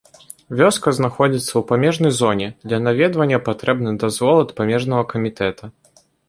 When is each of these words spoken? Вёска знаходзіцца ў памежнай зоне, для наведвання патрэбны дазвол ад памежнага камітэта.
Вёска 0.59 0.93
знаходзіцца 0.99 1.45
ў 1.55 1.61
памежнай 1.71 2.13
зоне, 2.19 2.47
для 2.71 2.79
наведвання 2.87 3.41
патрэбны 3.51 3.95
дазвол 4.05 4.37
ад 4.47 4.55
памежнага 4.63 5.03
камітэта. 5.13 5.63